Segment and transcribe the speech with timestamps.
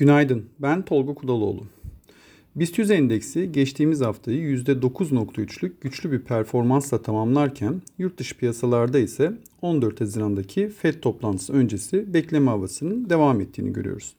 [0.00, 1.66] Günaydın, ben Tolga Kudaloğlu.
[2.56, 9.32] BIST 100 endeksi geçtiğimiz haftayı %9.3'lük güçlü bir performansla tamamlarken yurt dışı piyasalarda ise
[9.62, 14.14] 14 Haziran'daki FED toplantısı öncesi bekleme havasının devam ettiğini görüyoruz.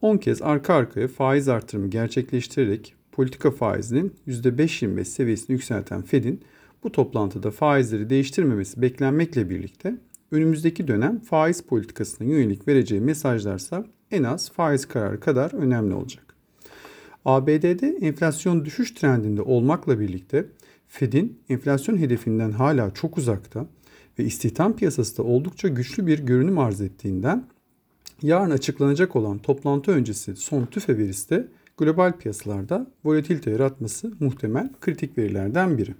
[0.00, 6.40] 10 kez arka arkaya faiz artırımı gerçekleştirerek politika faizinin %5.25 seviyesini yükselten Fed'in
[6.84, 9.94] bu toplantıda faizleri değiştirmemesi beklenmekle birlikte
[10.30, 16.24] önümüzdeki dönem faiz politikasına yönelik vereceği mesajlarsa en az faiz kararı kadar önemli olacak.
[17.24, 20.46] ABD'de enflasyon düşüş trendinde olmakla birlikte
[20.88, 23.66] Fed'in enflasyon hedefinden hala çok uzakta
[24.18, 27.44] ve istihdam piyasası da oldukça güçlü bir görünüm arz ettiğinden
[28.22, 35.18] yarın açıklanacak olan toplantı öncesi son tüfe verisi de global piyasalarda volatilite yaratması muhtemel kritik
[35.18, 35.94] verilerden biri.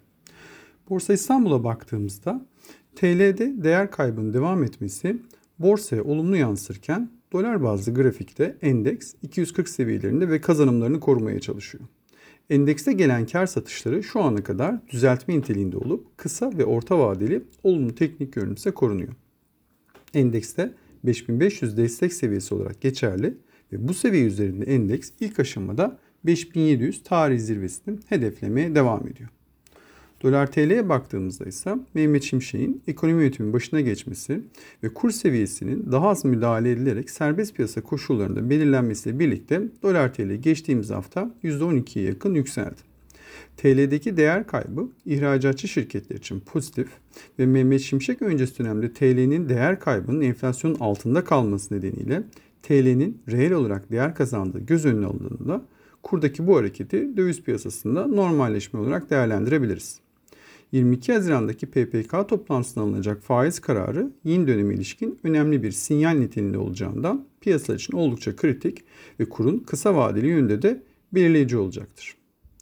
[0.90, 2.46] Borsa İstanbul'a baktığımızda
[2.96, 5.16] TL'de değer kaybının devam etmesi
[5.58, 11.84] borsaya olumlu yansırken dolar bazlı grafikte endeks 240 seviyelerinde ve kazanımlarını korumaya çalışıyor.
[12.50, 17.94] Endekste gelen kar satışları şu ana kadar düzeltme niteliğinde olup kısa ve orta vadeli olumlu
[17.94, 19.12] teknik görünümse korunuyor.
[20.14, 23.34] Endekste 5500 destek seviyesi olarak geçerli
[23.72, 29.28] ve bu seviye üzerinde endeks ilk aşamada 5700 tarih zirvesini hedeflemeye devam ediyor.
[30.24, 34.40] Dolar TL'ye baktığımızda ise Mehmet Şimşek'in ekonomi yönetimi başına geçmesi
[34.82, 40.90] ve kur seviyesinin daha az müdahale edilerek serbest piyasa koşullarında belirlenmesiyle birlikte dolar TL geçtiğimiz
[40.90, 42.80] hafta %12'ye yakın yükseldi.
[43.56, 46.88] TL'deki değer kaybı ihracatçı şirketler için pozitif
[47.38, 52.22] ve Mehmet Şimşek öncesi dönemde TL'nin değer kaybının enflasyonun altında kalması nedeniyle
[52.62, 55.64] TL'nin reel olarak değer kazandığı göz önüne alındığında
[56.02, 60.03] kurdaki bu hareketi döviz piyasasında normalleşme olarak değerlendirebiliriz.
[60.74, 67.26] 22 Haziran'daki PPK toplantısında alınacak faiz kararı yeni döneme ilişkin önemli bir sinyal niteliğinde olacağından
[67.40, 68.78] piyasa için oldukça kritik
[69.20, 72.16] ve kurun kısa vadeli yönde de belirleyici olacaktır.